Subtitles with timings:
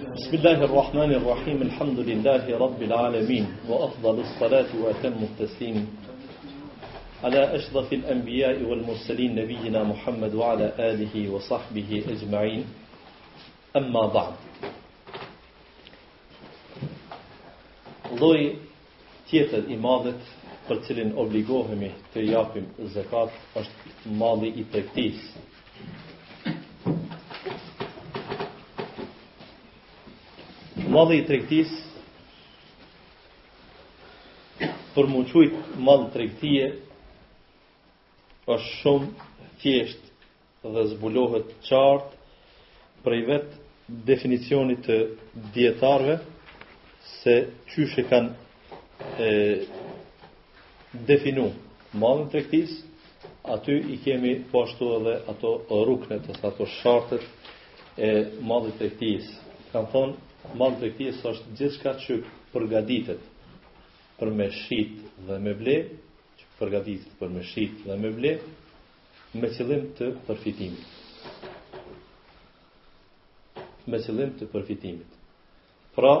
[0.00, 5.88] بسم الله الرحمن الرحيم الحمد لله رب العالمين وأفضل الصلاة وأتم التسليم
[7.24, 12.64] على أشرف الأنبياء والمرسلين نبينا محمد وعلى آله وصحبه أجمعين
[13.76, 14.34] أما بعد
[18.16, 18.56] Lloj
[19.30, 19.76] تيت i
[20.68, 22.16] قلت لن cilin obligohemi
[22.78, 23.28] الزكاة
[24.06, 25.08] مالي zakat
[30.90, 31.70] madhe i trektis
[34.96, 36.64] për më qujtë madhe trektie
[38.54, 39.26] është shumë
[39.62, 40.08] thjesht
[40.74, 44.96] dhe zbulohet qartë prej vetë definicionit të
[45.54, 46.16] djetarve
[47.22, 47.36] se
[47.70, 48.78] qyshe kanë
[49.22, 49.28] e,
[51.12, 51.46] definu
[52.02, 52.72] madhe trektis
[53.56, 55.54] aty i kemi po ashtu edhe ato
[55.90, 58.10] rukënet ato shartët e
[58.50, 59.30] madhe trektis
[59.72, 62.14] kanë thonë marrë të këtjes është gjithka që
[62.52, 63.26] përgaditet
[64.20, 64.94] për me shqit
[65.26, 65.74] dhe me ble,
[66.38, 68.32] që përgaditet për me shqit dhe me ble,
[69.40, 71.48] me qëllim të përfitimit.
[73.90, 75.20] Me qëllim të përfitimit.
[75.94, 76.14] Pra,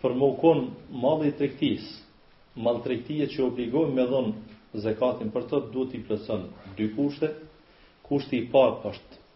[0.00, 0.62] për më ukon
[1.04, 1.86] madhe i trektis,
[2.66, 2.96] madhe
[3.34, 7.32] që obligojnë me dhonë zekatin për të, duhet i plëson dy kushte,
[8.08, 9.26] kushti i parë është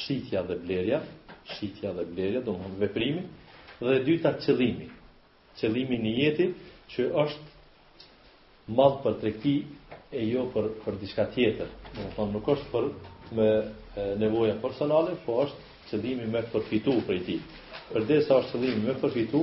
[0.00, 1.02] shqitja dhe blerja,
[1.56, 3.22] shitja dhe blerja, do më veprimi,
[3.80, 4.88] dhe e dyta qëllimi,
[5.60, 6.46] qëllimi një jeti
[6.96, 9.54] që është madhë për trekti
[10.20, 11.70] e jo për, për diska tjetër.
[11.94, 12.90] Në më thonë, nuk është për
[13.38, 13.48] me
[14.24, 17.38] nevoja personale, po është qëllimi me përfitu për i ti.
[17.92, 19.42] Për dhe sa është qëllimi me përfitu,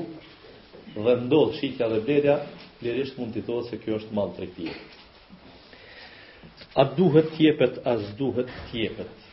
[0.95, 2.37] dhe ndodhë shitja dhe blerja,
[2.85, 4.69] lirisht mund të thotë se kjo është madhë trekti.
[6.75, 9.23] A duhet tjepet, a zduhet tjepet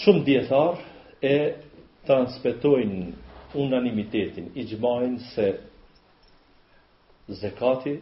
[0.00, 0.70] shumë djetar
[1.28, 1.32] e
[2.08, 3.10] transmetojnë
[3.60, 5.46] unanimitetin, i gjmajnë se
[7.40, 7.96] zekati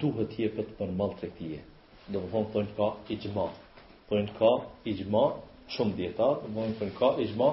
[0.00, 1.60] duhet jepet për mal të këtije.
[2.12, 3.46] Do më thonë, thonë ka i gjma.
[4.08, 4.52] Thonë ka
[4.90, 5.24] i gjma,
[5.74, 7.50] shumë djetar, do më thonë ka i gjma,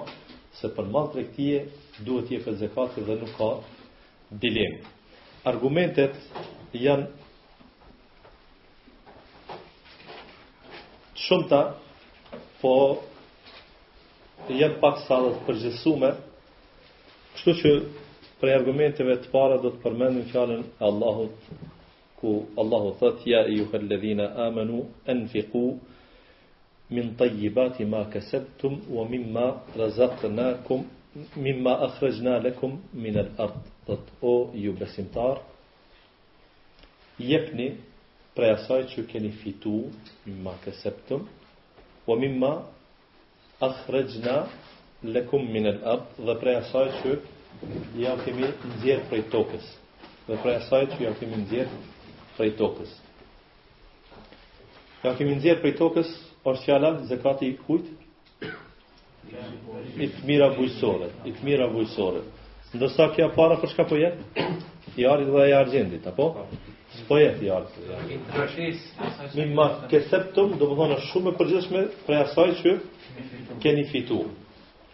[0.60, 1.60] se për mal të këtije
[2.08, 3.52] duhet jepet zekati dhe nuk ka
[4.42, 4.80] dilemë.
[5.52, 6.16] Argumentet
[6.76, 7.10] janë
[11.26, 11.62] shumë ta,
[12.62, 12.76] po
[14.48, 16.10] të jetë pak sa dhe të përgjësume,
[17.34, 17.72] kështu që
[18.42, 21.50] prej argumenteve të para do të përmendim fjalën e Allahut
[22.20, 24.80] ku Allahu thot ya ja, ayuha alladhina amanu
[25.14, 25.62] anfiqu
[26.96, 29.46] min tayyibati ma kasabtum wa mimma
[29.82, 30.84] razaqnakum
[31.46, 32.72] mimma akhrajna lakum
[33.04, 34.34] min al-ard o
[34.64, 35.38] ju besimtar
[37.32, 37.68] jepni
[38.36, 39.76] prej asaj që keni fitu
[40.44, 41.28] ma kasabtum
[42.08, 42.54] wa mimma
[43.60, 44.48] akhrejna
[45.04, 47.14] lekum min el ab dhe prej asaj që
[48.00, 49.68] ja kemi nëzjerë prej tokës
[50.28, 51.80] dhe prej asaj që ja kemi nëzjerë
[52.38, 52.94] prej tokës
[55.04, 56.14] ja kemi nëzjerë prej tokës
[56.48, 57.90] është fjala zekati i kujt
[60.06, 62.24] i të mira bujësore i të mira bujësore
[62.78, 64.50] ndërsa kja para për shka po jetë
[65.02, 66.32] i arit dhe i argjendit apo
[67.10, 68.82] Po e fjallës.
[69.34, 72.74] Mi ma kësëptum, do më thonë është shumë e përgjithshme për saj që
[73.64, 74.18] keni fitu.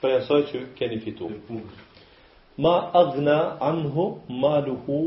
[0.04, 1.28] Për asaj që keni fitu.
[2.64, 2.72] Ma
[3.02, 3.36] agna
[3.72, 4.06] anhu,
[4.46, 5.00] maluhu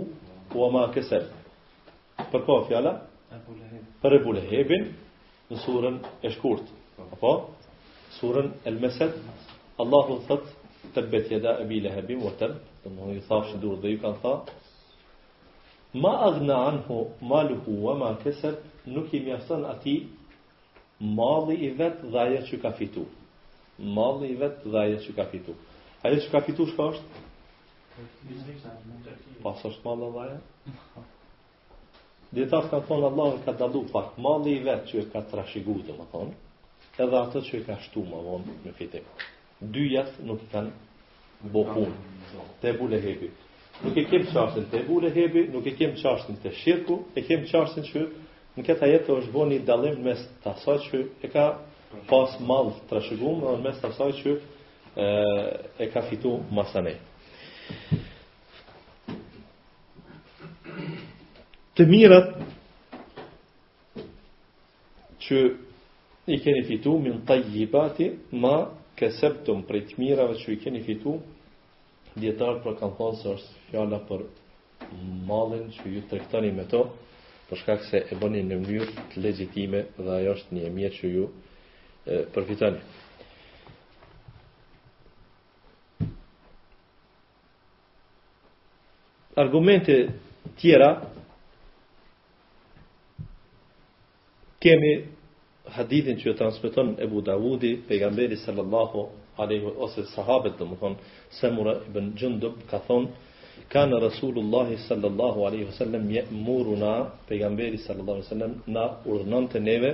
[0.61, 1.33] wa ma kësëpt.
[2.29, 2.93] Për kohë po, fjala?
[4.05, 4.45] Për e bule
[5.49, 6.67] në surën e shkurt.
[6.97, 7.03] Po.
[7.17, 7.33] Apo?
[8.21, 9.17] Surën el meset,
[9.85, 10.45] Allahu thët,
[10.95, 14.41] të betjeda e bile hebin, vë tëmë, në në në në në në në
[16.01, 18.55] Ma agna anhu maluhu wa ma keser
[18.95, 19.95] nuk i mjafton ati
[21.19, 23.05] mali i vet dhe aje që ka fitu.
[23.97, 25.55] Mali i vet dhe aje që ka fitu.
[26.07, 27.23] Aje që ka fitu shka është?
[29.43, 30.39] Pas është mali dhe aje?
[32.29, 35.79] Djetarës kanë thonë Allah në ka dalu pak mali i vet që e ka trashigu
[35.89, 36.37] dhe më thonë
[37.05, 39.07] edhe atë që e ka shtu ma vonë në fitim.
[39.77, 41.95] Dujat nuk i kanë bohun.
[42.63, 42.99] Te bu le
[43.85, 47.45] nuk e kem qashtin të ebu lehebi, nuk e kem qashtin të shirku, e kem
[47.49, 48.03] qashtin që
[48.59, 51.45] në këta jetë është bo një dalim mes të asaj që e ka
[52.11, 54.33] pas malë të rëshëgumë, dhe mes të asaj që
[55.79, 56.99] e, ka fitu masanej.
[61.79, 62.35] Të mirat
[65.23, 65.39] që
[66.35, 68.11] i keni fitu, min të gjibati,
[68.43, 68.57] ma
[68.99, 71.21] kësebtum prej të mirave që i keni fitu,
[72.17, 74.23] Djetarë për kanë thonë se është fjalla për
[75.29, 76.85] malin që ju të rektani me to,
[77.49, 81.27] përshkak se e bëni në mjërë të legjitime dhe ajo është një mjërë që ju
[82.07, 82.81] e, përfitani.
[89.39, 89.95] Argumente
[90.59, 90.89] tjera,
[94.59, 94.93] kemi
[95.77, 99.07] hadithin që të Ebu e Bu Dawudi, pejgamberi sallallahu
[99.39, 101.09] alaihi ose sahabet do të thonë
[101.41, 103.27] Samura ibn Jundub ka thonë
[103.75, 106.93] kan rasulullah sallallahu alaihi wasallam yamuruna
[107.29, 109.93] pejgamberi sallallahu alaihi wasallam na urdhnonte neve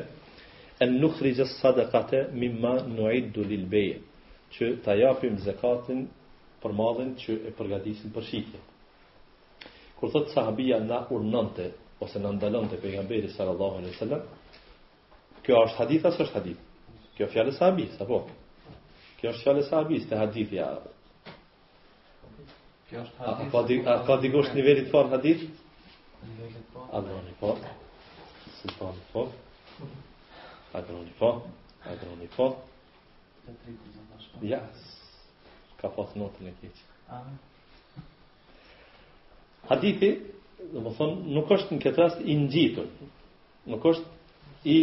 [0.85, 3.97] an nukhrij as-sadaqata mimma nu'iddu lil bay'
[4.55, 6.07] që ta japim zakatin
[6.63, 8.61] për mallin që e përgatisim për shitje.
[9.99, 11.67] Kur thot sahabia na urnonte
[12.01, 14.23] ose na ndalonte pejgamberi sallallahu alaihi wasallam,
[15.45, 16.61] kjo është hadith apo është hadith?
[17.17, 18.23] Kjo fjalë sahabis apo?
[19.25, 20.65] Kjo është fjallë e sahabis, të hadithi a...
[22.91, 23.55] Kjo është hadith...
[23.55, 25.45] A, a, di, a pa digosht nivellit farë hadith?
[26.29, 26.83] Nivellit po.
[26.99, 27.55] Adroni po.
[28.59, 28.93] Si po.
[28.93, 29.25] Adroni po.
[30.77, 31.31] Adroni po.
[31.95, 32.51] Adroni po.
[34.51, 34.61] Ja.
[35.81, 36.89] Ka pas notën e keqë.
[37.17, 37.41] Amen.
[39.73, 40.13] Hadithi,
[40.75, 42.93] dhe më thonë, nuk është në këtë rast i nëgjitur.
[43.73, 44.79] Nuk është i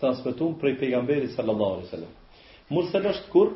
[0.00, 2.22] transmitun prej pejgamberi sallallahu alai sallam.
[2.70, 3.52] Mursel është kur?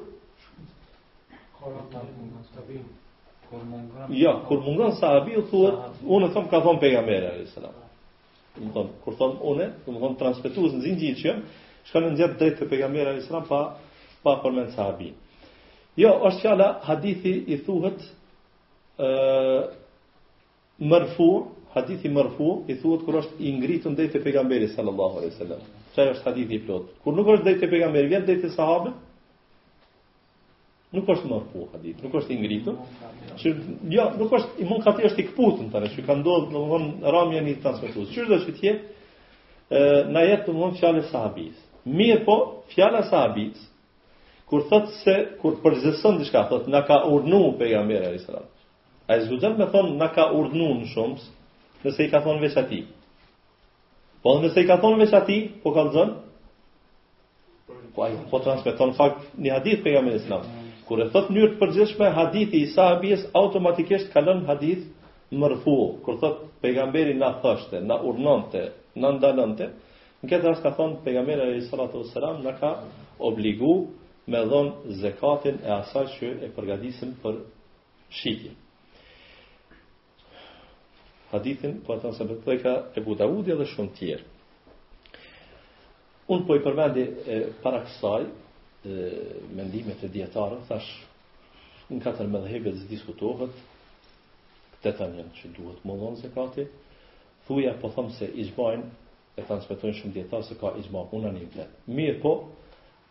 [4.09, 7.73] Ja, jo, kur mungon sahabi, u thuhet, unë e thëmë ka thonë pejgamberi, a.s.
[9.03, 11.59] Kur thonë une, të më thonë transmitus në zinë qëmë,
[11.91, 13.43] shkanë në zjetë drejtë të pejgamberi, a.s.
[13.51, 13.61] pa,
[14.23, 15.11] pa përmen sahabi.
[15.99, 18.07] Jo, është fjala, hadithi i thuhet
[19.03, 19.09] e,
[21.75, 25.61] hadithi mërfu i thuhet kur është i ngritur ndaj te pejgamberi sallallahu alaihi wasallam.
[25.95, 26.89] Çfarë është hadithi i plot?
[27.05, 28.97] Kur nuk është ndaj te pejgamberi, vetë ndaj te sahabët.
[30.93, 32.79] Nuk është mërfu hadith, nuk është i ngritur.
[33.39, 33.53] Që
[33.95, 37.45] jo, nuk është i mund ka është i kputur tani, që ka ndodhur domthon ramja
[37.47, 38.11] një transmetues.
[38.17, 38.81] Çfarë do të thjet?
[39.71, 41.59] Ë na jet domthon fjalë sahabis.
[41.87, 42.41] Mirë po,
[42.75, 43.67] fjala sahabis
[44.51, 48.49] Kur thot se kur përzeson diçka, thot na ka urdhnu pejgamberi sallallahu alajhi wasallam.
[49.07, 51.21] Ai zgjodhet me thon na ka urdhnu shumë,
[51.85, 52.81] nëse i ka thonë veç ati.
[54.25, 56.17] Po nëse i ka thonë veç ati, po ka të zënë,
[57.95, 60.45] po ajo po transmeton fakt një hadith për jamin islam.
[60.89, 64.83] Kur e thot një të përgjithshme, hadithi i sahabijes automatikisht kalon hadith
[65.41, 68.65] më rëfu, kur thot pejgamberi na thështë, na urnante,
[68.99, 69.71] na ndalonte,
[70.21, 72.75] në këtë rast ka thonë pejgamberi e sëratë o sëram në ka
[73.29, 73.73] obligu
[74.31, 77.39] me dhonë zekatin e asaj që e përgadisim për
[78.19, 78.59] shikin
[81.31, 84.23] hadithin, po atë se po e ka e Abu dhe shumë tjerë.
[86.31, 87.05] Un po i përmendi
[87.63, 88.27] para kësaj
[89.57, 90.91] mendimet e dietarëve, thash
[91.91, 93.57] në katër me dhëbe të diskutohet
[94.83, 96.67] këtë tani që duhet më dhonë se kati.
[97.47, 98.87] Thuja po thëmë se i zgjojnë
[99.37, 101.75] e transmetojnë shumë djetarë, se ka puna zgjoj unanimitet.
[101.99, 102.35] Mirë po,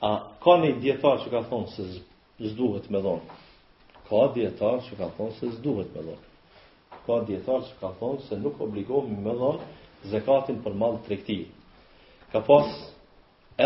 [0.09, 0.11] a
[0.43, 1.87] ka një dietar që ka thonë se
[2.53, 3.37] s'duhet më dhonë?
[4.09, 6.28] Ka dietar që ka thonë se s'duhet më dhonë
[7.07, 9.67] ka djetarë që ka thonë se nuk obligohemi me dhonë
[10.11, 11.37] zekatin për malë të rekti.
[12.31, 12.71] Ka pas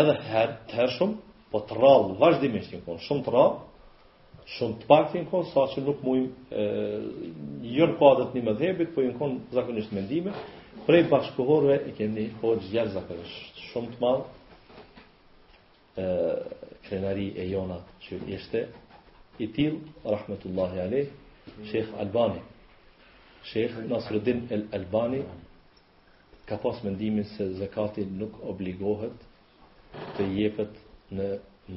[0.00, 1.14] edhe her, të hershëm,
[1.52, 3.64] po të rallë, vazhdimisht një konë, shumë të rallë,
[4.56, 6.68] shumë të pak të një konë, sa që nuk mujmë
[7.74, 10.32] njërë padet një medhebit, po një konë zakonisht mendime,
[10.88, 14.24] prej bashkohorve i kemi një kohë gjerë zakonisht, shumë të malë,
[16.04, 16.08] e,
[16.88, 18.64] krenari e jonat që jeshte,
[19.38, 21.14] i tilë, rahmetullahi aleyh,
[21.70, 22.40] Sheikh Albani,
[23.52, 25.22] Shekhe Nasruddin El Albani
[26.46, 29.24] ka pas mendimin se zakati nuk obligohet
[30.16, 30.72] të jepet
[31.18, 31.26] në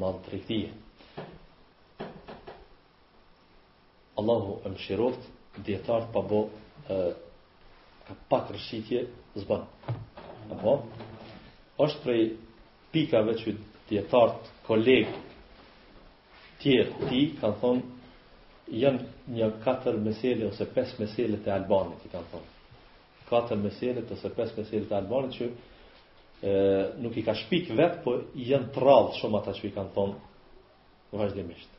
[0.04, 1.26] malë të rikëtije.
[4.22, 5.28] Allahu e më shiroft,
[5.68, 6.98] djetarët pa bo e,
[8.08, 9.04] ka pak rëshitje
[9.44, 9.68] zban.
[10.56, 10.74] Apo?
[11.86, 12.22] është prej
[12.96, 13.52] pikave që
[13.92, 15.20] djetarët kolegë
[16.64, 17.97] tjerë ti kanë thonë
[18.68, 22.58] janë një katër mesele ose pes mesele të Albanit, i kanë thonë.
[23.30, 25.48] Katër mesele ose pes mesele të Albanit që
[26.48, 26.56] e,
[27.04, 31.74] nuk i ka shpik vetë, po janë të shumë ata që i kanë thonë vazhdimisht.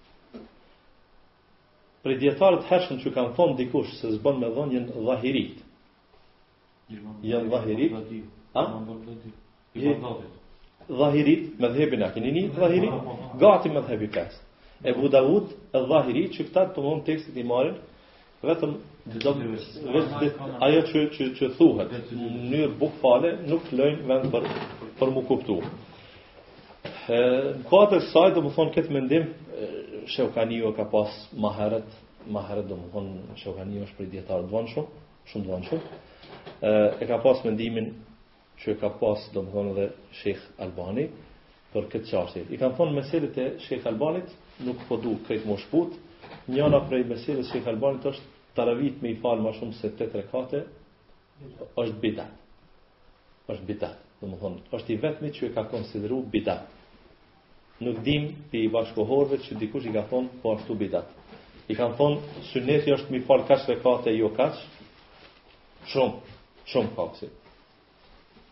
[2.02, 5.59] Pre djetarët hershëm që kanë thonë dikush se zbën me dhonë jenë dhahirit.
[7.23, 8.02] janë dhahirit.
[8.54, 8.66] A?
[10.88, 12.90] Dhahirit, me dhebina, keni një dhahirit?
[12.90, 13.38] Po, po, po.
[13.38, 14.47] Gati me dhebi pesë
[14.85, 17.79] e Budavut e Dhahiri që këta të mund tekstit i marim
[18.47, 18.77] vetëm
[20.61, 21.95] ajo që, që, që thuhet
[22.53, 24.47] në buk fale nuk të lojnë vend për,
[25.01, 25.57] për mu kuptu
[27.09, 29.33] në kohët e saj dhe më thonë këtë mendim
[30.15, 31.89] Shevkani jo ka pas maheret
[32.33, 36.73] maheret dhe më thonë Shevkani jo është për i djetarë dëvanë shumë shumë dëvanë shumë
[37.03, 37.91] e ka pas mendimin
[38.63, 39.89] që ka pas dhe më thonë dhe
[40.21, 41.09] Shekh Albani
[41.73, 44.33] për këtë qashtje i kanë thonë meselit e Shekh Albanit
[44.65, 45.95] nuk po du këtë më shput,
[46.50, 48.75] njëna prej mesirës që i kalbanit është të
[49.05, 50.65] me i falë ma shumë se 8 rekate,
[51.83, 52.31] është bidat.
[53.53, 53.97] është bidat.
[54.21, 56.65] Dhe më thonë, është i vetmi që i ka konsideru bidat.
[57.81, 61.07] Nuk dim për i bashkohorve që dikush i ka thonë, po ashtu bidat.
[61.71, 64.61] I kanë thonë, sëneti është mi falë kash rekate, jo kash,
[65.93, 66.35] shumë,
[66.69, 67.33] shumë kapsit.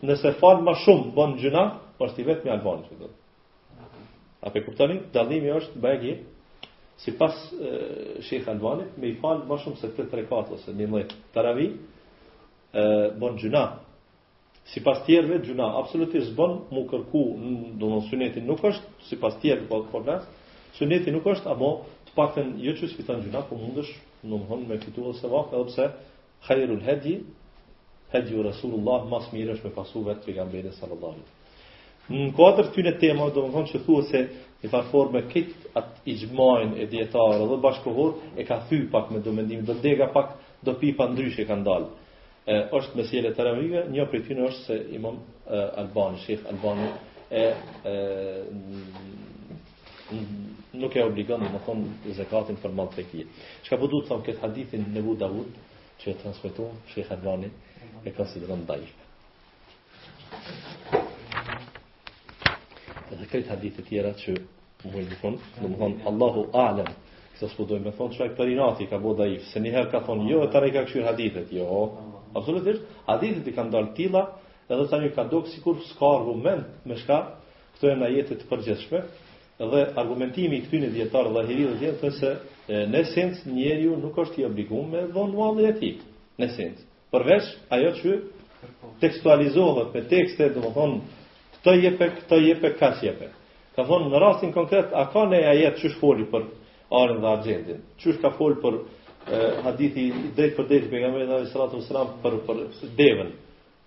[0.08, 1.64] nëse falë ma shumë bën gjuna,
[2.06, 3.10] është i vetë me alvanë që do.
[4.48, 6.14] A pe kuptani, dalimi është bëgji,
[7.04, 7.34] si pas
[8.28, 11.68] shikë alvanit, me i falë ma shumë se 3-3-4 ose 11 taravi,
[13.20, 13.64] bën gjuna.
[14.72, 19.36] Si pas tjerëve, gjuna absolutisht bën, mu kërku, në në sunetin nuk është, si pas
[19.44, 20.02] tjerëve, po po
[20.74, 21.66] Suneti nuk është, amo
[22.08, 23.90] të pakten, jo që si gjuna, po mundësh,
[24.24, 25.84] në më hënë me fitu dhe se edhe pse,
[26.48, 27.12] hedji,
[28.14, 32.92] Hedju Rasulullah, mas mirë është me pasu vetë të sallallahu alaihi Në kuadrë të të
[33.02, 34.20] tema, do më thonë që thua se
[34.64, 39.18] në farfor me kit atë ijmain e djetarë dhe bashkohor, e ka thy pak me
[39.24, 41.86] domendim, do dega pak do pipa ndrysh e ka ndalë.
[42.76, 45.14] është mesjele të rëmrive, një për tyre është se imam
[45.48, 46.88] e, Albani, Sheikh Albani,
[47.40, 47.44] e,
[47.84, 48.44] e,
[50.76, 53.24] nuk e obligon dhe më thonë zekatin për malë të i.
[53.64, 55.56] Çka po duhet të thonë këtë hadithin në Davud,
[56.04, 57.48] që e transmitohen Sheikh Albani
[58.04, 58.92] e konsideron dhaif.
[63.08, 64.34] Dhe dhe këtë hadith e tjera që
[64.84, 66.90] më hojnë më thonë, në më thonë Allahu A'lem,
[67.34, 70.02] kësë së përdojnë më thonë, që e këtë rinati ka bo dhaif, se njëherë ka
[70.08, 71.82] thonë, jo, e ka këshirë hadithet, jo,
[72.38, 74.26] absolutisht, hadithet i ka ndalë tila,
[74.68, 77.20] edhe të ka dokë sikur s'ka argument me shka,
[77.76, 79.00] këto e na të përgjeshme,
[79.58, 82.30] dhe argumentimi i këtyn e dietar dhahiri dhe tjetër se
[82.88, 85.94] në esencë njeriu nuk është i obliguar me dhon mallin e tij
[86.40, 86.82] në esencë
[87.14, 88.16] përveç ajo që
[89.04, 90.96] tekstualizohet me tekste do të thon
[91.62, 93.28] këtë jepe këtë jepe ka jepe
[93.76, 96.48] ka thonë në rastin konkret a ka ne ajet çu shfoli për
[96.94, 101.84] arën dhe argjendin çu ka fol për e, hadithi dhejt për dhejt për sallallahu alajhi
[101.84, 102.64] wasallam për për
[102.98, 103.30] devën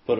[0.06, 0.18] për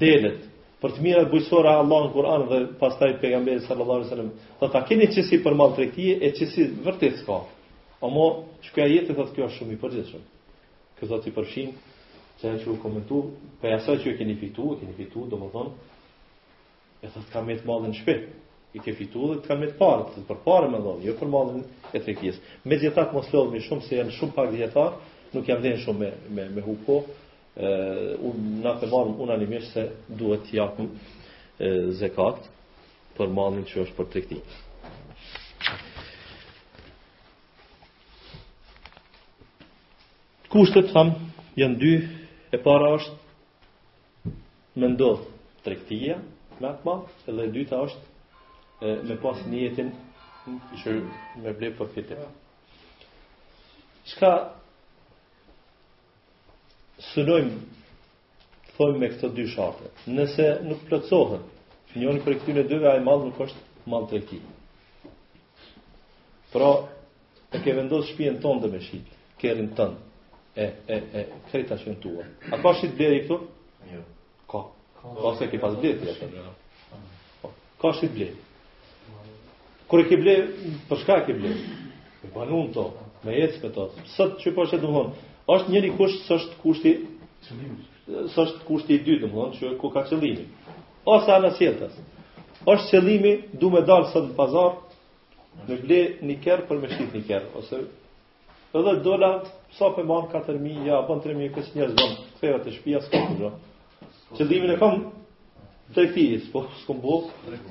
[0.00, 0.47] delet
[0.82, 4.30] për të mirat bujësora Allah në Kur'an dhe pastaj pejgamberi sallallahu alaihi wasallam.
[4.60, 7.38] Do ta keni qësi për mall tregti e qësi vërtet s'ka.
[8.06, 8.26] Omo
[8.68, 10.26] shkoja jetë thëtë kjo është shumë i përgjithshëm.
[10.98, 11.72] Kjo do të përfshin
[12.40, 13.18] që ajo që u komentu,
[13.62, 15.70] për asaj që e keni fitu, e keni fitu, do më thonë,
[17.02, 18.14] e thëtë kam me të madhe në shpe,
[18.78, 21.16] i ke fitu dhe të ka me të parë, të për parë me dhonë, jo
[21.18, 21.64] për malën
[21.98, 22.38] e trekjes.
[22.68, 24.94] Me gjithat mos lodhë shumë, se janë shumë pak djetar,
[25.34, 27.02] nuk jam dhenë shumë me, me, me hupo,
[27.58, 29.86] në të marëm unë animisht se
[30.18, 30.88] duhet të jakëm
[31.98, 32.44] zekat
[33.16, 34.40] për malin që është për të këti.
[40.48, 41.94] Kushtet thamë janë dy
[42.52, 44.34] e para është
[44.78, 45.26] me ndodhë
[45.64, 46.20] të rektia
[46.60, 46.94] me atë ma,
[47.28, 48.04] edhe e dyta është
[48.80, 49.90] e, me pasë njëtin
[50.82, 50.94] që
[51.42, 52.22] me blepë për fitet.
[54.08, 54.32] Shka
[57.12, 59.88] synojmë të thojmë me këto dy sharte.
[60.14, 61.42] Nëse nuk plotësohen,
[61.98, 64.38] njëri prej këtyre dyve ai mall nuk është mall tek i.
[66.52, 66.68] Pra,
[67.52, 69.00] e ke vendos shpijen tonë dhe me shi,
[69.40, 69.98] kerin tënë,
[70.54, 70.64] e,
[70.94, 72.26] e, e, kërita që në tua.
[72.52, 73.40] A ka shi të i këtu?
[73.94, 74.04] Jo.
[74.50, 74.62] Ka.
[75.02, 76.46] Ka, se ke pas bjerë të jetë.
[77.82, 78.30] Ka shi të
[79.88, 80.16] Kur e ke
[80.90, 81.60] për shka ke bjerë?
[82.36, 82.90] Me në to,
[83.24, 83.86] me jetës me to.
[84.18, 85.14] Sëtë që po që duhon,
[85.52, 86.90] është njëri kush së është kushti
[87.48, 87.76] çellimi
[88.08, 90.46] Së është kushti i dytë, domthonë, që ku ka qëllimi.
[91.12, 91.96] Ose ana sjelltas.
[92.64, 94.78] Është qëllimi duhet të dalë sot në pazar
[95.68, 97.80] me ble një kerr për me shit një kerr ose
[98.80, 99.28] edhe dola
[99.76, 103.52] sa për ban 4000 ja ban 3000 kës njerëz ban kthehet te shtëpia s'ka gjë.
[104.38, 105.04] Qëllimin e kam
[105.94, 107.18] te ti, po s'kam bu,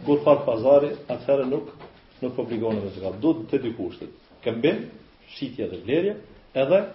[0.05, 1.74] kur fat pazari, atëherë nuk
[2.22, 3.17] nuk obligonë me zgat.
[3.25, 4.13] Do të dy kushtet.
[4.46, 4.77] Kembe
[5.34, 6.17] shitja dhe blerja,
[6.53, 6.86] edhe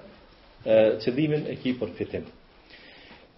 [1.05, 2.25] qëllimin e ki për fitim.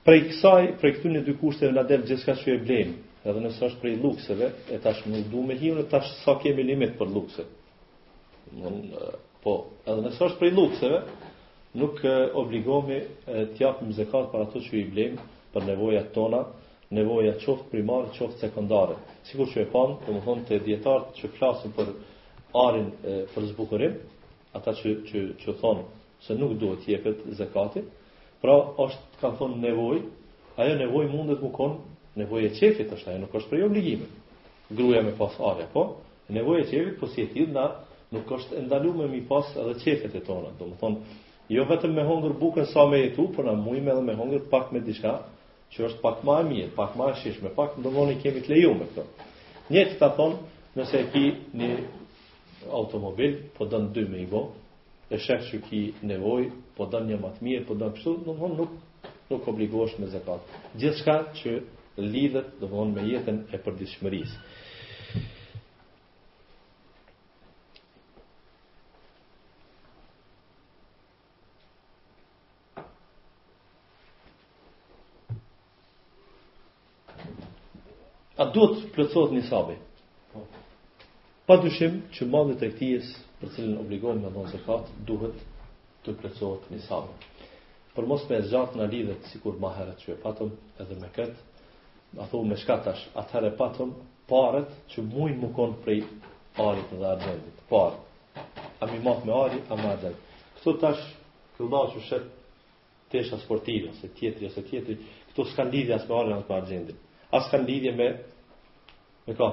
[0.05, 3.43] Prej kësaj, prej këtu një dy kushteve në delë gjithë ka që e blenë, edhe
[3.47, 6.99] nësë është prej lukseve, e tash më du me hiu, e tash sa kemi limit
[6.99, 7.45] për lukse.
[8.59, 8.83] Nën,
[9.45, 9.55] po,
[9.89, 10.99] edhe nësë është prej lukseve,
[11.81, 12.05] nuk
[12.45, 15.25] obligomi të japë zekat për ato që i blenë
[15.57, 16.43] për nevoja tona,
[16.95, 18.99] nevoja qoftë primarë, qoftë sekundare.
[19.31, 21.95] Sikur që e panë, të më thonë të djetartë që flasën për
[22.67, 23.97] arin e, për zbukurim,
[24.55, 25.85] ata që, që, që thonë
[26.27, 27.83] se nuk duhet jepet zekati,
[28.41, 29.99] pra është, ka thonë, nevoj,
[30.61, 31.81] ajo nevoj mundet mu konë
[32.21, 34.07] nevoj e çefit, është, ajo nuk është prej obligime.
[34.71, 35.85] Gruja me pas are, po,
[36.33, 37.65] nevoj e çefit po si e tjith, na
[38.15, 40.53] nuk është endalu me mi pas edhe çefet e tona.
[40.59, 40.99] Do më thonë,
[41.57, 44.73] jo vetëm me hongër bukën sa me jetu, por na mujme edhe me hongër pak
[44.73, 45.15] me diçka
[45.75, 48.41] që është pak ma e mirë, pak ma e shishme, pak do dëmonë i kemi
[48.45, 49.05] të leju me këto.
[49.73, 50.37] Njëtë ka thonë,
[50.77, 51.25] nëse e ki
[51.61, 51.71] një
[52.79, 54.45] automobil, po dënë dy me i bo,
[55.15, 55.81] e shef që ki
[56.11, 58.75] nevoj, po dëmë një matë mirë, po dëmë pështu, nuk, nuk,
[59.31, 60.43] nuk obligosh me zekat.
[60.75, 61.57] Gjithë shka që
[62.15, 64.27] lidhët dhe vonë me jetën e përdi
[78.43, 79.83] A duhet të plëcot një sabit?
[81.45, 83.09] Pa dushim që madhët e këtijës
[83.41, 85.41] për cilin obligohen me dhonë zekat, duhet
[86.07, 87.11] të plecohet një sabë.
[87.97, 91.11] Për mos me e zjatë në lidhet, si kur herët që e patëm, edhe me
[91.19, 91.45] këtë,
[92.25, 93.93] a thohu me shkatash, atëherë e patëm,
[94.33, 95.99] parët që mujnë më konë prej
[96.65, 97.61] arit dhe ardhëndit.
[97.69, 98.01] Parët.
[98.81, 100.33] A mi matë me arit, a ma ardhëndit.
[100.57, 101.05] Këto tash,
[101.59, 102.65] këllna që shetë
[103.15, 104.97] tesha sportive, se tjetëri, se tjetëri,
[105.35, 107.07] këto s'kan lidhja s'me arit në dhe ardhëndit.
[107.37, 108.09] A s'kan lidhja me,
[109.29, 109.53] me ka,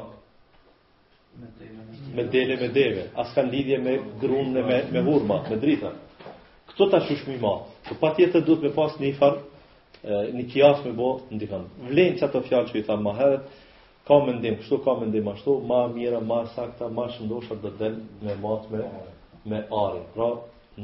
[2.13, 5.91] Me dele me deve, as kanë lidhje me grunën me me hurma, me drita.
[6.71, 7.69] Këto tash është më i madh?
[8.01, 9.39] Po duhet me pas një farë,
[10.35, 11.61] një kias me bot ndihmë.
[11.91, 13.45] Vlen çato fjalë që i tha më herët,
[14.07, 17.95] ka mendim, kështu ka mendim ashtu, më mirë, më saktë, më shëndoshë do të del
[18.27, 18.81] me mat me
[19.51, 20.03] me ari.
[20.17, 20.29] Pra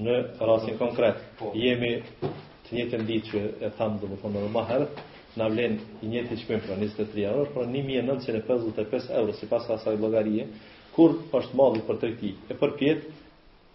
[0.05, 0.15] në
[0.51, 1.51] rastin konkret, po.
[1.63, 5.03] jemi të njëjtën ditë që e tham domethënë më herët,
[5.37, 9.97] në vlen i njëti qëpim për 23 pra euro, pra 1.955 euro, si pas asaj
[9.99, 10.47] blogarie,
[10.95, 13.15] kur është madhë për të e për pjetë,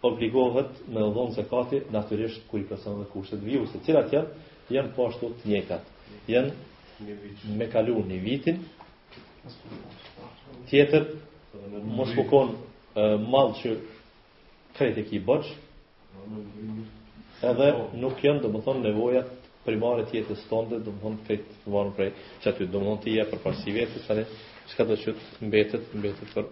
[0.03, 4.91] obligohet me dhonë zekati, naturisht, kër i personë dhe kushtet viju, se cilat janë, janë
[4.97, 5.91] po ashtu të njekat,
[6.29, 7.19] janë
[7.61, 8.59] me kalu një vitin,
[10.73, 11.07] tjetër,
[11.93, 12.51] më shpukon
[13.31, 13.77] mall që
[14.75, 15.55] krejt e ki bëqë,
[17.53, 17.71] edhe
[18.03, 21.93] nuk janë, domethënë më thonë, nevojat primarit jetës tonde, do mund të fejtë të varën
[21.97, 22.09] prej
[22.43, 24.25] që aty, do thonë të ija për parësi vjetës, sani,
[24.71, 26.49] që të thotë mbetët, mbetët për...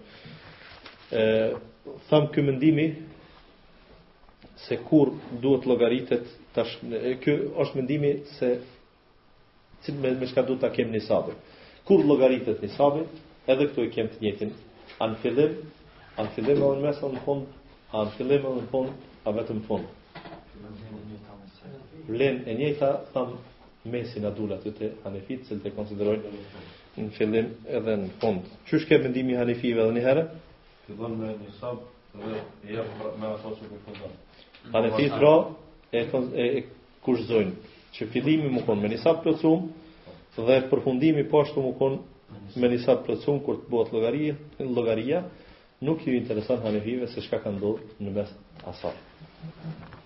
[2.10, 2.84] Thamë kë mëndimi,
[4.66, 5.10] se kur
[5.42, 8.52] duhet logaritet tash ky Kë është mëndimi se...
[9.86, 11.22] Cilë me shka duhet ta kemë një
[11.88, 13.06] Kur logaritet në sabë,
[13.52, 14.50] edhe këtu e kemë të njetin.
[15.04, 15.54] Anë fillim,
[16.20, 17.50] anë fillim e në mesë, anë fillim në fund,
[18.00, 20.89] anë fillim në fund, a vetë në fund
[22.10, 23.28] vlen e njëjta tham
[23.92, 26.34] mesin a dulat të hanefit se të konsiderojnë
[26.96, 28.46] në fillim edhe në fund.
[28.68, 30.24] Qysh ke mendimi hanefive edhe një herë?
[30.86, 31.78] Fillon me një sab
[32.16, 32.42] dhe
[32.74, 34.14] jep pra- me ato që përfundon.
[34.74, 35.32] Hanefit ro
[35.92, 36.64] e, e, e
[37.06, 39.68] kushzojnë që fillimi më konë me një sab plëcum
[40.40, 44.34] dhe përfundimi po ashtu më konë me një sab plëcum kur të bëhet logaria,
[44.76, 45.18] logaria
[45.84, 48.36] nuk ju interesan hanefive se shka ka ndodhë në mes
[48.68, 48.94] asaj.
[49.40, 49.99] Thank you.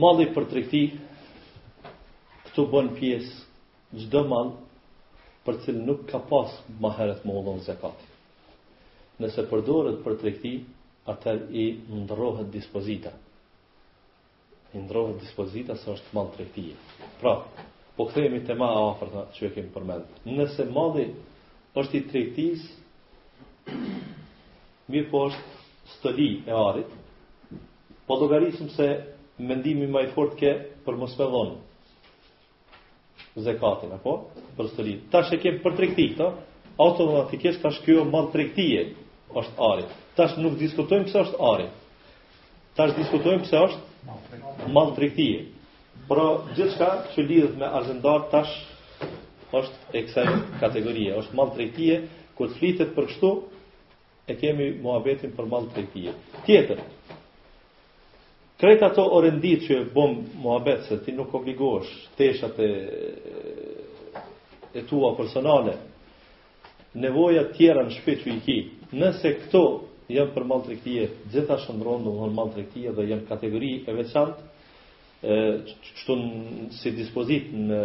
[0.00, 0.80] malli për tregti
[2.48, 4.52] këtu bën pjesë çdo mall
[5.46, 8.10] për cilë nuk ka pas maheret më ullon zekati.
[9.22, 10.54] Nëse përdoret për trekti,
[11.06, 11.64] atër i
[12.02, 13.12] ndrohet dispozita.
[14.74, 16.74] I ndrohet dispozita së është malë trektije.
[17.20, 17.36] Pra,
[17.94, 20.24] po këthejemi të ma afer të që e kemi përmendë.
[20.34, 21.04] Nëse malë
[21.78, 22.64] është i trektis,
[24.90, 26.98] mirë po është stëli e arit,
[28.08, 28.88] po dogarisëm se
[29.38, 30.50] mendimi më i fortë ke
[30.86, 31.58] për mos me
[33.36, 34.12] Zekatin, zakatin apo
[34.58, 34.92] për sëri.
[35.10, 36.26] Tash e ke për tregti këto,
[36.84, 38.84] automatikisht tash këjo më tregti e
[39.40, 39.88] është arit.
[40.14, 41.70] Tash nuk diskutojmë pse është arit.
[42.78, 45.28] Tash diskutojmë pse është më tregti.
[46.06, 48.54] gjithë gjithçka që lidhet me arzendar tash
[49.52, 50.24] është e kësaj
[50.60, 51.90] kategorie, është më tregti
[52.38, 53.34] kur flitet për kështu
[54.30, 56.06] e kemi muhabetin për mall tregti.
[56.46, 56.78] Tjetër,
[58.60, 60.12] Kret ato orëndit që bom
[60.42, 62.68] muhabet se ti nuk obligosh teshat e,
[64.78, 65.72] e tua personale,
[66.94, 68.58] nevoja tjera në shpe që i ki,
[69.00, 69.64] nëse këto
[70.14, 73.94] jenë për malë të këtije, gjitha shëndronë në mëhën malë të dhe jenë kategori e
[73.96, 74.50] veçantë,
[75.24, 77.80] qëtu në si dispozit në,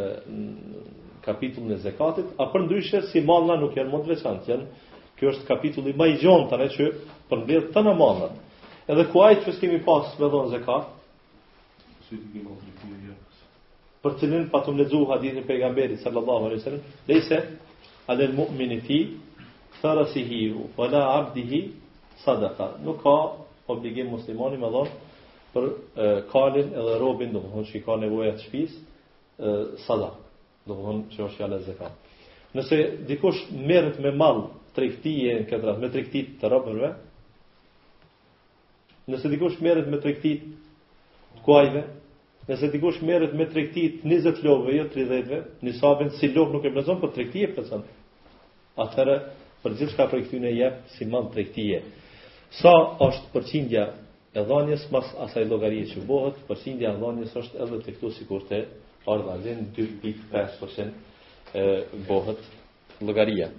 [1.26, 5.32] kapitull në zekatit, a për ndryshe si malëna nuk jenë më të veçantë, jenë, kjo
[5.34, 6.92] është kapitulli ma i gjonë të ne që
[7.34, 8.46] përmbirë të në malëna.
[8.90, 10.88] Edhe ku ajtë që s'kemi pas me dhonë zekat,
[14.04, 17.38] për të njën pa të mledzu hadithin pejgamberi, sallallahu alai sallam, lejse,
[18.10, 18.98] ale në mu'min e ti,
[19.76, 20.24] këthara si
[20.76, 21.62] abdihi,
[22.24, 22.72] sadaka.
[22.88, 23.16] Nuk ka
[23.76, 24.90] obligim muslimoni me dhonë
[25.54, 25.70] për
[26.34, 30.16] kalin edhe robin, do më thonë që i ka nevoja të shpis, e, sadak,
[30.66, 32.10] do më thonë që është jale zekat.
[32.58, 34.48] Nëse dikush merët me malë
[34.78, 36.96] trektije në këtë me trektit të robërve,
[39.10, 40.32] Nëse dikush merret me tregti
[41.38, 41.82] të kuajve,
[42.50, 45.72] nëse dikush merret me tregti të 20 lovëve, jo 30ve, në
[46.20, 47.86] si lovë nuk e blezon po për tregti e pëlqen.
[48.86, 49.16] Atëra
[49.64, 51.82] për ka për këtyn e jep si mall tregtie.
[52.62, 52.74] Sa
[53.08, 53.86] është përqindja
[54.38, 58.46] e dhënjes pas asaj llogarie që bëhet, përqindja e dhënjes është edhe të këtu sikur
[58.50, 58.62] të
[59.10, 61.66] ardha Në 2.5% e
[62.10, 62.46] bëhet
[63.02, 63.50] llogaria.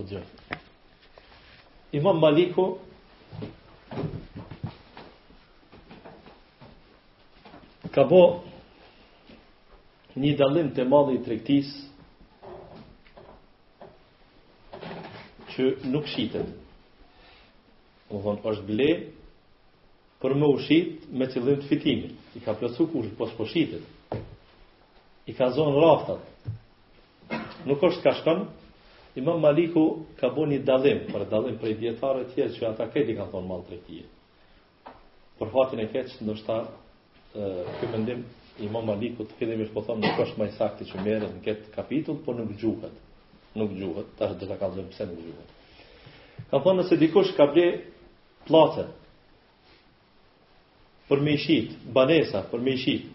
[0.08, 1.92] gjë.
[1.92, 2.78] Imam Maliku
[7.90, 8.20] ka bo
[10.20, 11.70] një dalim të madhë i trektis
[15.50, 16.56] që nuk shitet.
[18.10, 18.88] Më thonë, është ble
[20.20, 22.14] për më ushit me qëllim të fitimit.
[22.36, 23.82] I ka plëcu kush po s'po shitet.
[25.26, 26.24] I ka zonë raftat.
[27.66, 28.46] Nuk është ka kashkan,
[29.16, 33.16] Imam Maliku ka bo një dalim, për dalim për i djetarët tjerë që ata këti
[33.18, 34.02] ka thonë malë të
[35.40, 36.56] Për fatin e keqë, ndoshta,
[37.34, 38.22] këtë mëndim,
[38.66, 41.70] Imam Maliku të fillim ishtë po thonë nuk është maj sakti që merët në këtë
[41.74, 42.98] kapitull, por nuk gjuhët,
[43.58, 45.54] Nuk gjuhët, ta është dhe ka dhe pëse nuk gjuhët.
[46.52, 47.64] Ka thonë nëse dikush ka ble
[48.46, 48.92] platën,
[51.08, 53.08] për me ishit, banesa, për me ishit,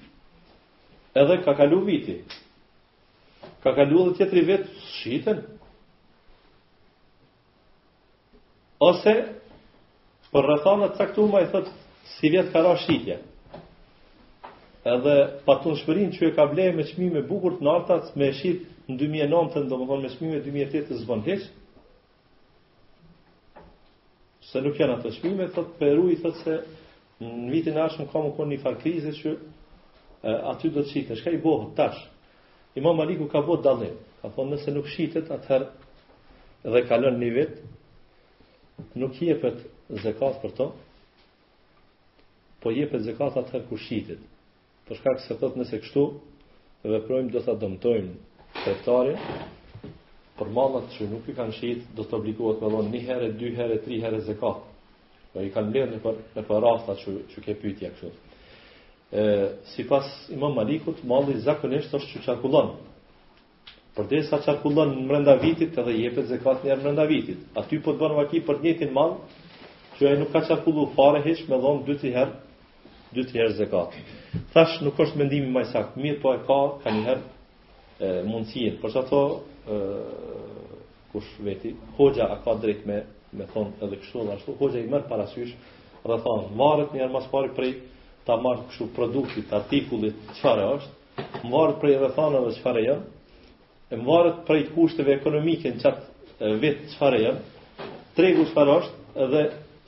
[1.22, 2.18] edhe ka kalu viti,
[3.64, 5.40] ka kalu dhe tjetëri vetë, shiten,
[8.84, 9.12] ose
[10.34, 11.72] për rrethana të caktuara i thotë
[12.16, 13.20] si vjet ka rash shitje.
[14.86, 15.14] Edhe
[15.46, 20.02] patun që e ka blerë me çmime bukur të nartat me shit në 2009, domethënë
[20.06, 21.42] me çmime 2008 të zbon hiç.
[24.46, 26.60] Se nuk janë ato çmime, thotë Peru i thotë se
[27.26, 29.32] në vitin e ardhshëm ka më koni një farë krize që
[30.22, 31.24] e, aty do të shitesh.
[31.26, 31.98] Ka i bëhu tash.
[32.78, 33.96] Imam Maliku ka bëu dallim.
[34.22, 37.58] Ka thonë nëse nuk shitet, atëherë dhe kalon një vit,
[39.02, 39.62] nuk jepet
[40.02, 40.66] zekat për to,
[42.64, 44.24] po jepet zekat atëherë kur shitet.
[44.88, 46.04] Për shkak se thotë nëse kështu
[46.96, 48.14] veprojmë do ta dëmtojmë
[48.64, 49.20] tregtarin,
[50.38, 53.52] për mallat që nuk i kanë shit, do të obligohet me dhon 1 herë, 2
[53.60, 54.64] herë, 3 herë zekat.
[55.32, 58.34] Po i kanë lënë për në për rasta që që ke pyetje kështu.
[59.16, 59.26] Ë,
[59.76, 62.74] sipas Imam Malikut, malli zakonisht është që çarkullon,
[63.96, 67.40] përderisa çarkullon brenda vitit edhe jepet zekat një herë brenda vitit.
[67.62, 69.14] Aty po të bën vaki për njëtin njëjtin mall,
[69.96, 72.34] që ai nuk ka çarkullu fare hiç me dhonë dy të herë
[73.16, 73.96] dy të herë zekat.
[74.54, 77.24] Thash nuk është mendimi më i mirë po e ka ka një herë
[78.00, 78.76] e, mundësien.
[78.82, 79.22] Për që ato,
[79.76, 79.78] e,
[81.14, 82.98] kush veti, hoxha a ka drejt me,
[83.32, 85.54] me thonë edhe kështu dhe ashtu, hoxha i mërë parasysh,
[86.12, 87.72] dhe thonë, marët njerë mas pari prej
[88.28, 93.06] ta marë kështu produktit, artikullit, qëfare është, marët prej dhe thonë edhe qëfare janë,
[93.94, 97.86] e marrët prej të kushteve ekonomike në qatë vetë që fare janë,
[98.18, 99.44] tregu që fare është edhe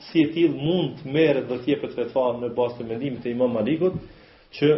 [0.08, 3.52] si e tilë mund të merët dhe tje për në basë të mendimit e imam
[3.58, 3.94] Malikut,
[4.54, 4.68] që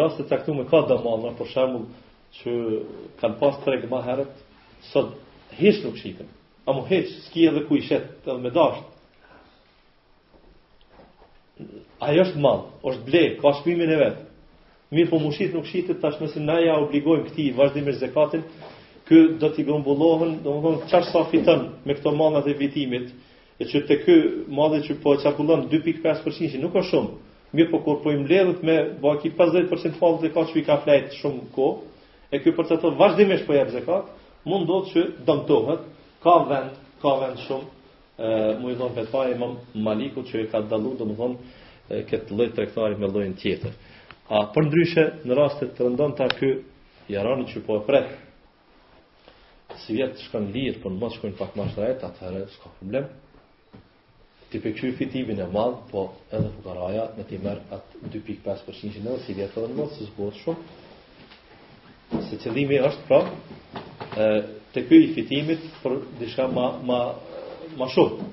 [0.00, 1.86] rastë të me ka dhe malë, për shemull
[2.38, 2.52] që
[3.20, 4.32] kanë pas tregë ma herët,
[4.92, 5.14] sot
[5.58, 6.26] hishë nuk shikën,
[6.68, 8.94] a mu hishë, s'ki edhe ku i shetë edhe me dashtë,
[11.98, 14.18] Ajo është mall, është blek, ka shpimin e vet.
[14.96, 18.44] Mirë po më shqitë, nuk shqitë, tash nësi na ja obligojmë këti i vazhdimir zekatin,
[19.08, 23.10] kë do t'i grumbullohen, do më thonë, qarë sa fitën me këto manat e vitimit,
[23.60, 24.16] e që të kë
[24.60, 27.10] madhe që po e qapullon 2.5% që nuk është shumë,
[27.60, 30.78] mirë po kur po i ledhët me baki 50% falët e ka që i ka
[30.86, 31.68] flajtë shumë ko,
[32.32, 34.08] e kë për të thonë vazhdimisht po e për zekat,
[34.48, 35.84] mund do të që dëmtohet,
[36.24, 37.68] ka vend, ka vend shumë,
[38.62, 39.52] mu i dhonë vetëpaj e më
[39.84, 41.54] maliku që e ka dalu, do më thonë,
[42.08, 43.76] këtë lojt të me lojnë tjetër.
[44.36, 46.48] A për ndryshe, në rastet të rëndon të aky,
[47.12, 48.16] jaranë që po e prekë,
[49.82, 53.04] Si vjetë shkon lirë, për po në mështë shkojnë pak ma shtrajet, atëherë s'ka problem.
[54.50, 56.02] Ti pe kështu fitimin e madhë, po
[56.38, 60.40] edhe fukaraja me ti merr atë 2.5% që ne si vjet edhe mështë, se zgjohet
[60.40, 62.26] shumë.
[62.28, 63.20] Se qëllimi është pra
[64.18, 64.42] ë
[64.90, 67.00] këj i fitimit për diçka më më
[67.78, 68.28] më shumë.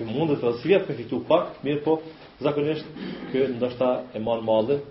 [0.00, 2.00] Kë mundet të si vjetë me fitu pak, mirë po
[2.48, 2.90] zakonisht
[3.30, 4.82] kë ndoshta e marr mallin,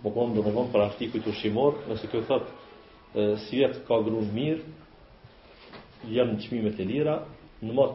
[0.03, 4.63] Po kam domethënë për artikujt ushqimor, nëse kjo thotë si vetë ka grumë mirë,
[6.13, 7.15] janë çmime të lira,
[7.63, 7.95] në mod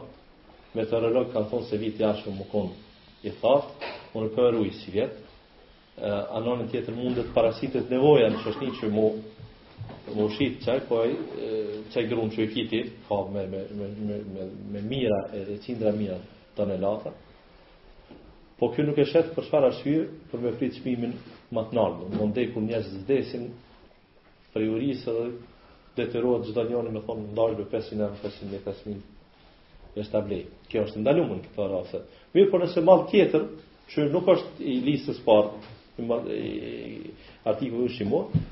[0.74, 2.76] meteorolog kanë thonë se vitë jashtë më konë
[3.28, 5.18] i thaftë, më në përru i si vjetë,
[6.38, 9.06] anonën tjetër mundet parasitet nevoja në qështë një që mu,
[10.16, 11.60] mu shqitë çaj po e,
[11.92, 12.48] qaj grumë që
[13.10, 16.18] ka me, me, me, me, me mira, e, e cindra mira,
[16.58, 17.12] të në lata,
[18.58, 19.92] po kjo nuk e shetë për shfar ashtë
[20.32, 21.12] për me fritë qmimin
[21.54, 23.44] më të nardë, më ndekur njështë zdesin
[24.54, 25.28] për jurisë dhe
[26.02, 29.00] detyrohet gjitha njënë me thonë ndarjë për 500 në 500 në 500
[29.96, 32.00] 500 Kjo është ndalumë në këtë rase.
[32.34, 33.44] Mirë për po nëse malë tjetër,
[33.88, 37.12] që nuk është i listës parë, i,
[37.50, 38.42] artikull është i mua,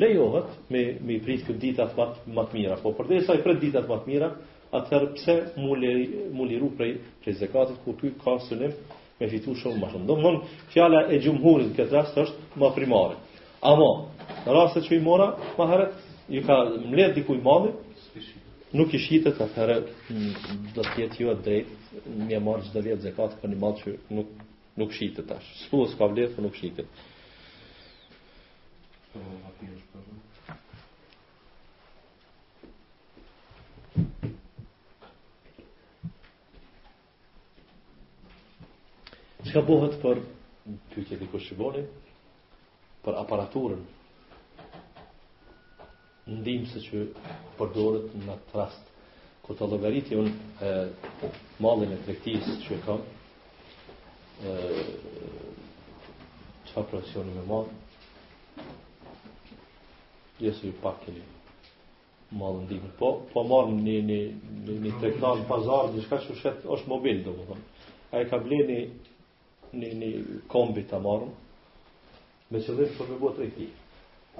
[0.00, 2.06] lejohet me me prit këtë ditat më
[2.38, 2.94] më të mira, po
[3.28, 4.32] sa i prit ditat më të mira,
[4.76, 6.06] atëherë pse mu, leri,
[6.50, 8.74] liru prej, prej zekatit, ku ty ka sënim
[9.20, 10.06] me fitu shumë më shumë.
[10.08, 10.34] Do
[10.72, 13.18] fjala e gjumhurit në këtë rast është më primare.
[13.70, 13.90] Amo,
[14.46, 17.74] në rastet që i mora, më herët, ju ka mlet dikuj madhi,
[18.78, 19.76] nuk i shqitet, atëherë,
[20.10, 21.74] mm, do të jetë ju e drejt,
[22.24, 24.30] mi e marë gjithë dhe vjetë zekatit për një madhë që nuk,
[24.80, 25.84] nuk shqitet ashtë.
[25.90, 26.88] Së ka vledhë, për po nuk shqitet.
[29.12, 30.09] Për po,
[39.50, 40.18] që ka bohet për
[40.94, 41.46] ty që dikush
[43.02, 43.80] për aparaturën
[46.42, 46.98] ndimë se që
[47.58, 48.84] përdorët në të rast
[49.46, 50.26] ku të logaritë un
[51.64, 52.14] malin e të
[52.60, 53.00] që e kam
[54.44, 57.66] që fa profesionin me mal
[60.44, 61.08] jesu jo ju pak
[62.38, 64.20] mallin malin po, po marmë një, një,
[64.66, 67.56] një, një të në pazar diçka që shetë është mobil do më
[68.12, 68.78] a e ka bleni
[69.74, 70.08] një, një
[70.50, 71.30] kombi të marëm,
[72.50, 73.68] me që dhe për me bua të rejti.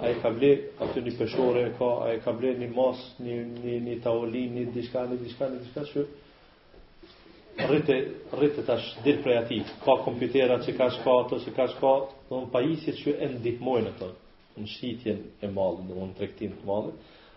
[0.00, 0.48] A e ka ble,
[0.86, 4.64] aty një peshore, ka, a e ka ble një mas, një, një, një taolin, një
[4.74, 7.96] dishka, një dishka, një dishka, që rritë,
[8.40, 11.92] rritë tash dirë prej ati, ka kompitera që ka shka, ato që ka shka,
[12.30, 14.10] dhe në pajisit që e ndihmojnë të
[14.60, 16.90] në shqitjen e malë, në në trektin të malë,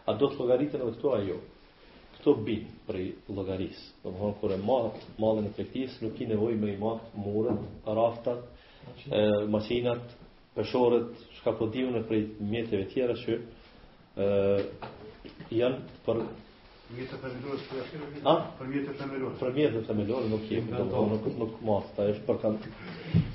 [0.09, 1.37] a do të logaritën e këto a jo
[2.23, 2.97] këto bin për
[3.35, 3.79] llogaris.
[4.03, 7.03] Do të thonë kur e marr mallin e fetis, nuk i nevojë më i marr
[7.19, 8.45] murët, raftat,
[9.11, 10.13] e, masinat,
[10.55, 13.35] peshorët, çka po diunë prej mjeteve tjera që
[14.15, 14.63] ë
[15.57, 16.23] janë për
[16.93, 17.69] mjetet e mëlorës
[18.53, 19.37] për mjete e mëlorës.
[19.43, 22.41] Për mjete e mëlorës nuk kemi, do të thonë nuk nuk mos, ta është për
[22.45, 22.59] kan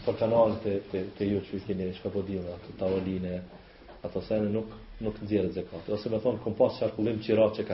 [0.06, 3.36] për kanal të të të ju që i keni çka po diunë ato tavoline
[4.06, 4.70] ato sene nuk
[5.02, 5.90] nuk nxjerrë zakat.
[5.94, 7.64] Ose më thon kom pas çarkullim qirat çe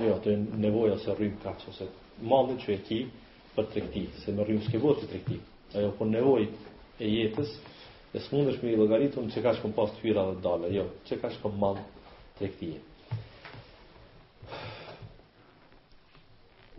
[0.00, 1.86] Jo, të nevoja se rrim ka, ose se
[2.24, 2.96] mallin që e ki
[3.56, 5.36] për të se me rrim s'ke bo të rekti.
[5.76, 7.52] Ajo, po nevoj e jetës,
[8.16, 11.20] e s'mundesh me i logaritëm që ka shkëm pas të hyra dhe dalë, jo, që
[11.20, 11.82] ka shkëm mall
[12.38, 12.70] të rekti.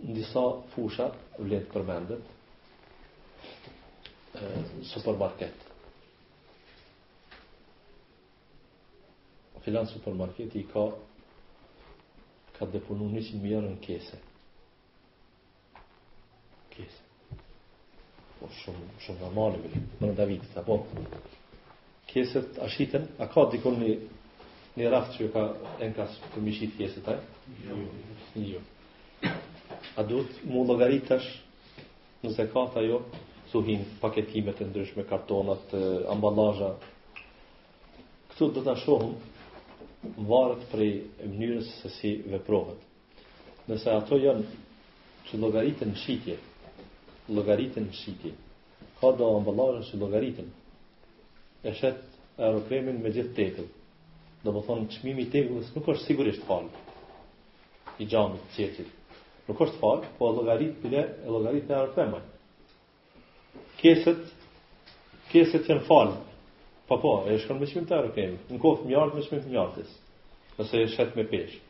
[0.01, 2.33] Në u fusha të përmendet,
[4.95, 5.67] supermarket.
[9.61, 10.87] Filan supermarketi ka
[12.61, 14.17] ka deponu një që në mjërë në kese.
[16.69, 17.37] Kese.
[18.39, 20.77] Po shumë, shumë në malë, më në Davidi, sa po.
[22.11, 23.95] Kese të ashiten, a ka dikon një,
[24.77, 25.47] një raft që ka
[25.87, 27.17] enkas të mishit kese taj?
[27.65, 27.79] Jo.
[28.37, 28.61] Një, jo.
[29.23, 29.33] një,
[29.99, 31.25] A duhet mu logaritash
[32.21, 33.01] në zekata jo,
[33.51, 35.73] suhin paketimet e ndryshme, kartonat,
[36.13, 36.85] ambalajat.
[38.31, 39.17] Këtu do të shohëm,
[40.17, 40.91] varet prej
[41.23, 42.79] mënyrës se si veprohet.
[43.69, 44.47] Nëse ato janë
[45.29, 46.37] që logaritën në shitje,
[47.31, 48.31] llogaritën në shitje,
[48.99, 50.51] ka do ambullazhin që logaritën
[51.61, 51.99] E shet
[52.41, 53.67] aeroplanin me gjithë tegull.
[54.41, 56.71] Do të thonë çmimi i tekullës nuk është sigurisht fal.
[58.01, 58.87] I jam qetë.
[59.45, 62.31] Nuk është fal, po llogarit bile, llogarit e aeroplanit.
[63.77, 64.23] Kësat
[65.29, 66.15] kësat janë fal,
[66.91, 68.33] Po po, e shkon me çmim të rrokem.
[68.51, 69.91] Në kohë art me çmim të artës.
[70.59, 71.61] Ose e shet me peshë.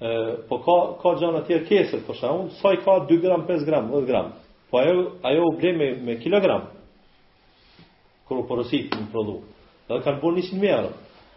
[0.00, 0.12] Ë,
[0.48, 3.42] po ka ka gjona të tjera keset, po sa un, sa i ka 2 gram,
[3.50, 4.30] 5 gram, 10 gram.
[4.70, 6.70] Po ajo ajo u blen me, me kilogram.
[8.28, 9.50] Kur porosit në produkt.
[9.90, 10.92] Dhe kanë bërë njësin me arë.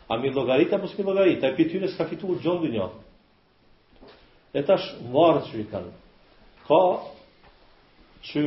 [0.07, 1.43] A mi logarit apo s'ki logarit?
[1.43, 2.85] A i ka s'ka fitur gjondë një.
[4.55, 5.91] E tash marë që i kanë.
[6.71, 6.79] Ka
[8.31, 8.45] që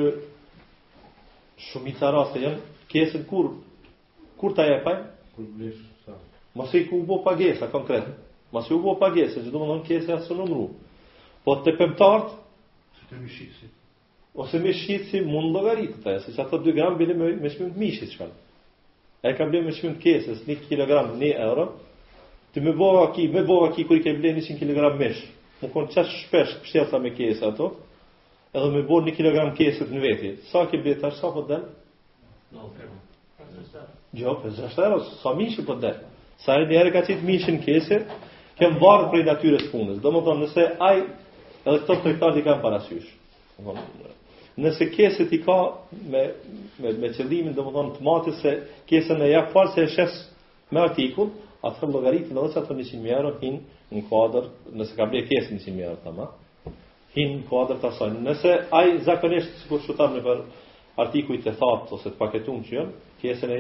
[1.66, 3.52] shumica rastë janë kesën kur
[4.42, 4.96] Kur ta jepaj?
[5.36, 6.12] Kur blesh sa.
[6.58, 8.02] Mos ku bo pagesa konkret.
[8.52, 10.64] Mos ku u bo pagesa, që do të thonë kesa së numru.
[11.46, 12.32] Po te pemtart
[12.98, 13.70] se te mishisi.
[14.34, 17.50] Ose me si mund logaritë të e, se që ato 2 gram bile me, me
[17.52, 18.36] shmim të mishit që kanë.
[19.28, 21.66] E ka bile me shmim të kesës, 1 kg, 1 euro,
[22.54, 25.28] të me bova aki, me bova aki kër i ke bile 100 kg mishë,
[25.62, 27.70] më konë qashë shpesh pështjata me kese ato,
[28.56, 30.34] edhe me bo 1 kg kesët në veti.
[30.50, 31.66] Sa ke bile tash, sa po të delë?
[32.56, 33.68] 9
[34.12, 35.90] Jo, për zeshtero, sa so për dhe.
[36.44, 38.00] Sa e njerë ka qitë mishin kese,
[38.58, 40.00] ke vartë prej natyre së punës.
[40.04, 40.98] Do më thonë, nëse aj,
[41.64, 43.08] edhe këto të këtarë t'i kanë parasysh.
[44.60, 45.56] Nëse kese t'i ka
[46.12, 46.24] me,
[46.82, 48.56] me, me qëllimin, do më thonë, të matë se
[48.90, 50.18] kese në jakë farë se e shes
[50.72, 51.30] me artikull,
[51.64, 55.64] atër logaritën edhe që atër një qimë hinë në kuadrë, nëse ka bërë kese një
[55.64, 56.28] qimë mjero, të ma,
[57.16, 58.20] hinë në kuadrë të asojnë.
[58.28, 60.44] Nëse aj zakonisht, si kur shutam në për
[61.02, 62.76] artikujt e thatë, ose të paketum që
[63.22, 63.58] jënë,